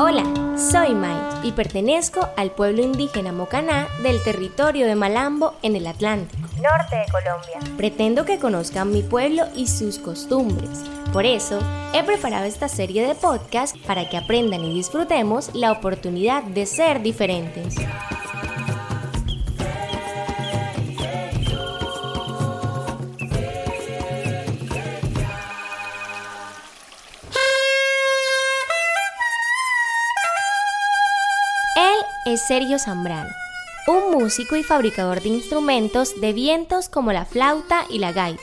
Hola, 0.00 0.22
soy 0.56 0.94
Mai 0.94 1.16
y 1.42 1.50
pertenezco 1.50 2.28
al 2.36 2.52
pueblo 2.52 2.82
indígena 2.82 3.32
Mocaná 3.32 3.88
del 4.00 4.22
territorio 4.22 4.86
de 4.86 4.94
Malambo 4.94 5.56
en 5.62 5.74
el 5.74 5.88
Atlántico, 5.88 6.46
norte 6.62 6.94
de 6.94 7.06
Colombia. 7.10 7.76
Pretendo 7.76 8.24
que 8.24 8.38
conozcan 8.38 8.92
mi 8.92 9.02
pueblo 9.02 9.42
y 9.56 9.66
sus 9.66 9.98
costumbres. 9.98 10.84
Por 11.12 11.26
eso, 11.26 11.58
he 11.94 12.04
preparado 12.04 12.44
esta 12.44 12.68
serie 12.68 13.08
de 13.08 13.16
podcasts 13.16 13.76
para 13.88 14.08
que 14.08 14.16
aprendan 14.16 14.64
y 14.64 14.72
disfrutemos 14.72 15.52
la 15.52 15.72
oportunidad 15.72 16.44
de 16.44 16.66
ser 16.66 17.02
diferentes. 17.02 17.74
Es 32.32 32.46
Sergio 32.46 32.78
Zambrano, 32.78 33.30
un 33.86 34.10
músico 34.10 34.56
y 34.56 34.62
fabricador 34.62 35.22
de 35.22 35.30
instrumentos 35.30 36.20
de 36.20 36.34
vientos 36.34 36.90
como 36.90 37.10
la 37.10 37.24
flauta 37.24 37.86
y 37.88 38.00
la 38.00 38.12
gaita. 38.12 38.42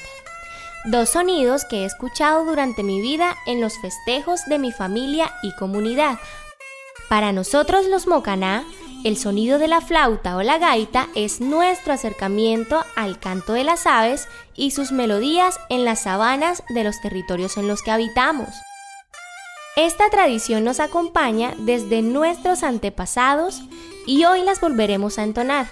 Dos 0.86 1.10
sonidos 1.10 1.66
que 1.66 1.84
he 1.84 1.86
escuchado 1.86 2.46
durante 2.46 2.82
mi 2.82 3.00
vida 3.00 3.36
en 3.46 3.62
los 3.62 3.78
festejos 3.78 4.42
de 4.48 4.58
mi 4.58 4.72
familia 4.72 5.32
y 5.44 5.54
comunidad. 5.56 6.18
Para 7.10 7.32
nosotros 7.32 7.86
los 7.86 8.08
mocaná, 8.08 8.64
el 9.04 9.18
sonido 9.18 9.60
de 9.60 9.68
la 9.68 9.82
flauta 9.82 10.36
o 10.36 10.42
la 10.42 10.58
gaita 10.58 11.08
es 11.14 11.40
nuestro 11.40 11.94
acercamiento 11.94 12.84
al 12.96 13.20
canto 13.20 13.54
de 13.54 13.64
las 13.64 13.86
aves 13.86 14.28
y 14.56 14.72
sus 14.72 14.92
melodías 14.92 15.60
en 15.70 15.86
las 15.86 16.02
sabanas 16.02 16.64
de 16.70 16.84
los 16.84 17.00
territorios 17.02 17.58
en 17.58 17.68
los 17.68 17.84
que 17.84 17.92
habitamos. 17.92 18.50
Esta 19.76 20.10
tradición 20.10 20.64
nos 20.64 20.80
acompaña 20.80 21.54
desde 21.58 22.02
nuestros 22.02 22.64
antepasados 22.64 23.62
y 24.06 24.24
hoy 24.24 24.42
las 24.42 24.62
volveremos 24.62 25.20
a 25.20 25.24
entonar. 25.24 25.68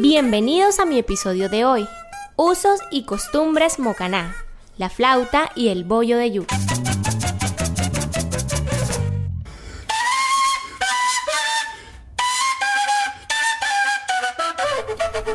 Bienvenidos 0.00 0.80
a 0.80 0.84
mi 0.84 0.98
episodio 0.98 1.48
de 1.48 1.64
hoy, 1.64 1.86
Usos 2.34 2.80
y 2.90 3.04
costumbres 3.04 3.78
mocaná, 3.78 4.34
la 4.76 4.90
flauta 4.90 5.52
y 5.54 5.68
el 5.68 5.84
bollo 5.84 6.18
de 6.18 6.32
yuca. 6.32 6.58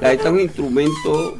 La 0.02 0.12
es 0.12 0.26
un 0.26 0.42
instrumento 0.42 1.38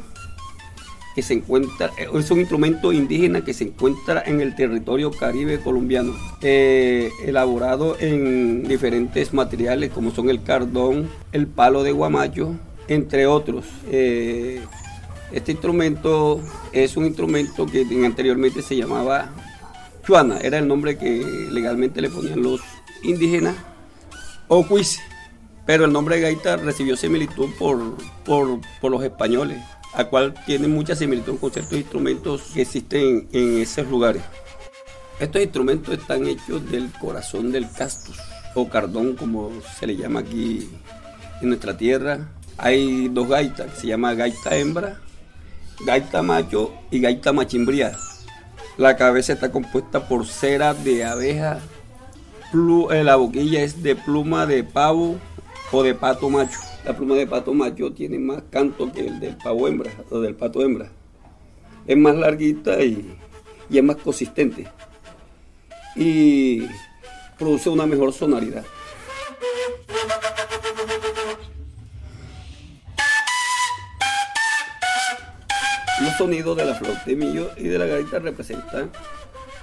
se 1.22 1.34
encuentra, 1.34 1.90
es 1.98 2.30
un 2.30 2.40
instrumento 2.40 2.92
indígena 2.92 3.44
que 3.44 3.54
se 3.54 3.64
encuentra 3.64 4.22
en 4.24 4.40
el 4.40 4.54
territorio 4.54 5.10
caribe 5.10 5.60
colombiano, 5.60 6.14
eh, 6.42 7.10
elaborado 7.24 7.96
en 7.98 8.64
diferentes 8.64 9.32
materiales 9.32 9.90
como 9.90 10.10
son 10.10 10.30
el 10.30 10.42
cardón, 10.42 11.08
el 11.32 11.46
palo 11.46 11.82
de 11.82 11.92
guamayo, 11.92 12.50
entre 12.88 13.26
otros. 13.26 13.64
Eh, 13.90 14.60
este 15.32 15.52
instrumento 15.52 16.40
es 16.72 16.96
un 16.96 17.06
instrumento 17.06 17.66
que 17.66 17.86
anteriormente 18.04 18.62
se 18.62 18.76
llamaba 18.76 19.30
chuana, 20.04 20.38
era 20.38 20.58
el 20.58 20.66
nombre 20.66 20.98
que 20.98 21.24
legalmente 21.50 22.00
le 22.00 22.10
ponían 22.10 22.42
los 22.42 22.60
indígenas, 23.02 23.56
o 24.48 24.66
cuise, 24.66 25.00
pero 25.66 25.84
el 25.84 25.92
nombre 25.92 26.16
de 26.16 26.22
gaita 26.22 26.56
recibió 26.56 26.96
similitud 26.96 27.48
por, 27.58 27.96
por 28.24 28.90
los 28.90 29.02
españoles 29.04 29.58
a 29.92 30.04
cual 30.04 30.34
tiene 30.46 30.68
mucha 30.68 30.94
similitud 30.94 31.38
con 31.38 31.50
ciertos 31.50 31.78
instrumentos 31.78 32.42
que 32.54 32.62
existen 32.62 33.28
en 33.32 33.58
esos 33.58 33.86
lugares. 33.88 34.22
Estos 35.18 35.42
instrumentos 35.42 35.98
están 35.98 36.26
hechos 36.26 36.70
del 36.70 36.90
corazón 36.92 37.52
del 37.52 37.70
castus 37.70 38.18
o 38.54 38.68
cardón 38.68 39.16
como 39.16 39.50
se 39.78 39.86
le 39.86 39.96
llama 39.96 40.20
aquí 40.20 40.68
en 41.42 41.48
nuestra 41.48 41.76
tierra. 41.76 42.28
Hay 42.56 43.08
dos 43.08 43.28
gaitas, 43.28 43.78
se 43.78 43.88
llama 43.88 44.14
gaita 44.14 44.56
hembra, 44.56 45.00
gaita 45.84 46.22
macho 46.22 46.72
y 46.90 47.00
gaita 47.00 47.32
machimbría. 47.32 47.96
La 48.76 48.96
cabeza 48.96 49.34
está 49.34 49.50
compuesta 49.50 50.08
por 50.08 50.26
cera 50.26 50.72
de 50.72 51.04
abeja, 51.04 51.60
eh, 52.52 53.04
la 53.04 53.16
boquilla 53.16 53.62
es 53.62 53.82
de 53.82 53.94
pluma 53.94 54.46
de 54.46 54.64
pavo 54.64 55.18
o 55.70 55.82
de 55.82 55.94
pato 55.94 56.28
macho. 56.30 56.58
La 56.84 56.96
pluma 56.96 57.14
de 57.14 57.26
pato 57.26 57.52
macho 57.52 57.92
tiene 57.92 58.18
más 58.18 58.42
canto 58.50 58.90
que 58.90 59.06
el 59.06 59.20
del 59.20 59.36
pavo 59.36 59.68
hembra 59.68 59.90
o 60.10 60.20
del 60.20 60.34
pato 60.34 60.62
hembra. 60.62 60.90
Es 61.86 61.96
más 61.96 62.14
larguita 62.14 62.82
y, 62.82 63.16
es 63.70 63.82
más 63.82 63.96
consistente. 63.96 64.66
Y 65.94 66.62
produce 67.38 67.68
una 67.68 67.86
mejor 67.86 68.12
sonoridad. 68.12 68.64
Los 76.00 76.16
sonidos 76.16 76.56
de 76.56 76.64
la 76.64 76.74
flauta 76.74 77.04
de 77.04 77.16
millo 77.16 77.50
y 77.58 77.64
de 77.64 77.78
la 77.78 77.84
garita 77.84 78.18
representan 78.20 78.90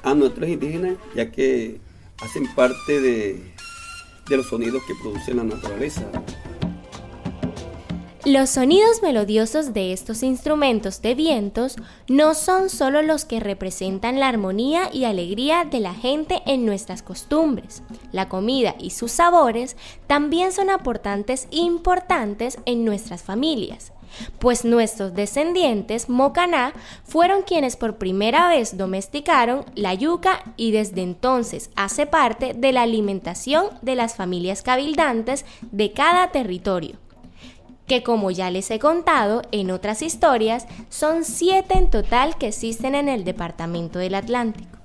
a 0.04 0.14
nuestros 0.14 0.48
indígenas, 0.48 0.98
ya 1.16 1.32
que 1.32 1.80
hacen 2.22 2.48
parte 2.54 3.02
de, 3.02 3.54
de 4.30 4.38
los 4.38 4.46
sonidos 4.46 4.84
que 4.88 4.94
produce 5.02 5.34
la 5.34 5.44
naturaleza. 5.44 6.04
Los 8.28 8.50
sonidos 8.50 9.02
melodiosos 9.02 9.74
de 9.74 9.94
estos 9.94 10.22
instrumentos 10.22 11.02
de 11.02 11.16
vientos 11.16 11.78
no 12.10 12.34
son 12.34 12.70
solo 12.70 13.02
los 13.02 13.24
que 13.24 13.40
representan 13.40 14.20
la 14.20 14.28
armonía 14.28 14.90
y 14.92 15.06
alegría 15.06 15.64
de 15.64 15.80
la 15.80 15.94
gente 15.94 16.42
en 16.46 16.66
nuestras 16.66 17.04
costumbres. 17.04 17.84
La 18.12 18.28
comida 18.28 18.76
y 18.80 18.90
sus 18.90 19.14
sabores 19.14 19.78
también 20.08 20.52
son 20.52 20.70
aportantes 20.70 21.48
importantes 21.52 22.60
en 22.66 22.84
nuestras 22.84 23.24
familias, 23.24 23.94
pues 24.40 24.66
nuestros 24.66 25.14
descendientes 25.14 26.10
mocaná 26.10 26.74
fueron 27.06 27.44
quienes 27.44 27.78
por 27.78 27.96
primera 27.98 28.50
vez 28.50 28.76
domesticaron 28.76 29.64
la 29.74 29.94
yuca 29.94 30.44
y 30.58 30.72
desde 30.72 31.02
entonces 31.02 31.70
hace 31.78 32.06
parte 32.06 32.54
de 32.54 32.74
la 32.74 32.82
alimentación 32.82 33.68
de 33.82 33.96
las 33.96 34.16
familias 34.16 34.64
cabildantes 34.64 35.46
de 35.72 35.94
cada 35.94 36.34
territorio 36.34 37.07
que 37.88 38.04
como 38.04 38.30
ya 38.32 38.52
les 38.52 38.70
he 38.70 38.80
contado 38.80 39.42
en 39.52 39.72
otras 39.72 40.02
historias, 40.02 40.68
son 40.90 41.24
siete 41.24 41.78
en 41.78 41.90
total 41.90 42.38
que 42.38 42.50
existen 42.50 42.96
en 42.96 43.10
el 43.10 43.24
Departamento 43.24 43.98
del 43.98 44.16
Atlántico. 44.16 44.78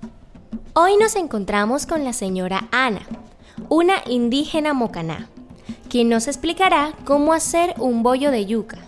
Hoy 0.74 0.96
nos 0.96 1.16
encontramos 1.16 1.86
con 1.86 2.04
la 2.04 2.12
señora 2.12 2.68
Ana, 2.70 3.02
una 3.68 3.96
indígena 4.06 4.72
mocaná, 4.72 5.28
quien 5.90 6.08
nos 6.08 6.28
explicará 6.28 6.94
cómo 7.04 7.32
hacer 7.32 7.74
un 7.78 8.02
bollo 8.02 8.30
de 8.30 8.46
yuca, 8.46 8.78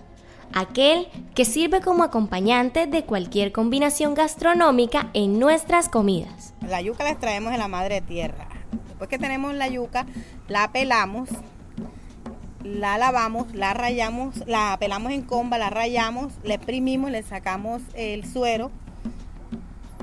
aquel 0.55 1.09
que 1.35 1.45
sirve 1.45 1.81
como 1.81 2.05
acompañante 2.05 2.87
de 2.87 3.05
cualquier 3.05 3.53
combinación 3.53 4.15
gastronómica 4.15 5.11
en 5.13 5.39
nuestras 5.39 5.89
comidas. 5.89 6.55
La 6.67 6.81
yuca 6.81 7.05
la 7.05 7.11
extraemos 7.11 7.53
de 7.53 7.59
la 7.59 7.69
madre 7.69 8.01
tierra. 8.01 8.49
Después 8.87 9.11
que 9.11 9.19
tenemos 9.19 9.53
la 9.55 9.69
yuca, 9.69 10.07
la 10.49 10.71
pelamos, 10.71 11.29
la 12.65 12.99
lavamos, 12.99 13.55
la 13.55 13.75
rayamos, 13.75 14.47
la 14.47 14.77
pelamos 14.81 15.13
en 15.13 15.23
comba, 15.23 15.59
la 15.59 15.71
rayamos, 15.71 16.33
la 16.43 16.55
exprimimos, 16.55 17.11
le 17.11 17.23
sacamos 17.23 17.83
el 17.95 18.25
suero, 18.25 18.71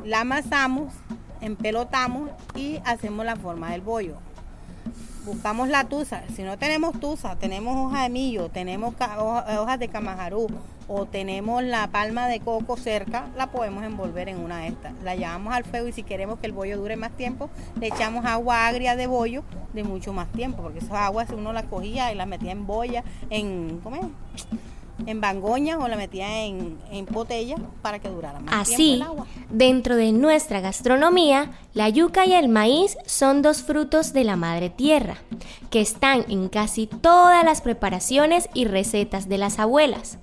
la 0.06 0.22
amasamos, 0.22 0.94
empelotamos 1.42 2.30
y 2.56 2.80
hacemos 2.86 3.26
la 3.26 3.36
forma 3.36 3.72
del 3.72 3.82
bollo 3.82 4.18
buscamos 5.26 5.70
la 5.70 5.86
tusa. 5.86 6.24
Si 6.36 6.44
no 6.44 6.58
tenemos 6.58 7.00
tusa, 7.00 7.36
tenemos 7.36 7.76
hoja 7.78 8.04
de 8.04 8.10
millo, 8.10 8.50
tenemos 8.50 8.96
hojas 9.00 9.80
de 9.80 9.88
camajarú 9.88 10.48
o 10.88 11.06
tenemos 11.06 11.64
la 11.64 11.88
palma 11.88 12.28
de 12.28 12.40
coco 12.40 12.76
cerca, 12.78 13.28
la 13.38 13.48
podemos 13.48 13.84
envolver 13.84 14.30
en 14.30 14.40
una 14.40 14.60
de 14.60 14.68
estas. 14.68 14.94
La 15.04 15.16
llevamos 15.16 15.54
al 15.54 15.64
fuego 15.64 15.88
y 15.88 15.92
si 15.94 16.04
queremos 16.04 16.40
que 16.40 16.48
el 16.48 16.54
bollo 16.54 16.78
dure 16.78 16.96
más 16.96 17.12
tiempo, 17.12 17.50
le 17.80 17.88
echamos 17.88 18.26
agua 18.26 18.68
agria 18.68 18.96
de 18.96 19.08
bollo 19.08 19.44
de 19.74 19.84
mucho 19.84 20.12
más 20.12 20.30
tiempo, 20.32 20.62
porque 20.62 20.80
esas 20.80 20.92
aguas 20.92 21.30
uno 21.30 21.54
las 21.54 21.64
cogía 21.64 22.12
y 22.12 22.16
las 22.16 22.28
metía 22.28 22.52
en 22.52 22.68
boya, 22.68 23.04
en, 23.30 23.80
¿cómo? 23.84 24.12
En 25.06 25.22
bangoña 25.22 25.78
o 25.78 25.88
la 25.88 25.96
metía 25.96 26.46
en, 26.46 26.78
en 26.92 27.06
botella 27.06 27.56
para 27.82 28.00
que 28.00 28.10
durara 28.10 28.40
más 28.40 28.70
Así, 28.70 28.76
tiempo 28.76 28.94
el 28.94 29.02
agua. 29.04 29.28
dentro 29.50 29.96
de 29.96 30.12
nuestra 30.12 30.62
gastronomía, 30.62 31.52
la 31.74 31.90
yuca 31.90 32.26
y 32.26 32.34
el 32.34 32.50
maíz 32.50 32.98
son 33.06 33.42
dos 33.42 33.64
frutos 33.64 34.14
de 34.14 34.24
la 34.24 34.36
madre 34.36 34.70
tierra, 34.70 35.18
que 35.70 35.82
están 35.82 36.26
en 36.30 36.50
casi 36.50 36.88
todas 36.88 37.44
las 37.46 37.62
preparaciones 37.62 38.50
y 38.54 38.66
recetas 38.66 39.28
de 39.30 39.38
las 39.38 39.60
abuelas. 39.60 40.18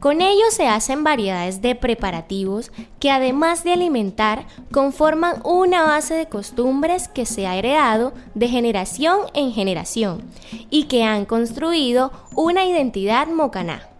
Con 0.00 0.20
ellos 0.20 0.52
se 0.52 0.66
hacen 0.66 1.04
variedades 1.04 1.62
de 1.62 1.76
preparativos 1.76 2.72
que 2.98 3.12
además 3.12 3.62
de 3.62 3.74
alimentar 3.74 4.46
conforman 4.72 5.40
una 5.44 5.84
base 5.84 6.14
de 6.14 6.26
costumbres 6.26 7.06
que 7.06 7.24
se 7.24 7.46
ha 7.46 7.54
heredado 7.54 8.12
de 8.34 8.48
generación 8.48 9.20
en 9.32 9.52
generación 9.52 10.24
y 10.70 10.84
que 10.84 11.04
han 11.04 11.24
construido 11.24 12.10
una 12.34 12.64
identidad 12.64 13.28
mocaná. 13.28 13.91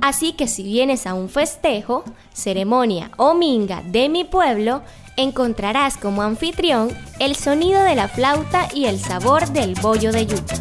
Así 0.00 0.32
que 0.32 0.48
si 0.48 0.62
vienes 0.62 1.06
a 1.06 1.14
un 1.14 1.28
festejo, 1.28 2.04
ceremonia 2.32 3.10
o 3.16 3.34
minga 3.34 3.82
de 3.84 4.08
mi 4.08 4.24
pueblo, 4.24 4.82
encontrarás 5.16 5.96
como 5.96 6.22
anfitrión 6.22 6.90
el 7.18 7.36
sonido 7.36 7.82
de 7.82 7.94
la 7.94 8.08
flauta 8.08 8.68
y 8.74 8.86
el 8.86 8.98
sabor 8.98 9.48
del 9.50 9.74
bollo 9.74 10.12
de 10.12 10.26
yuca. 10.26 10.54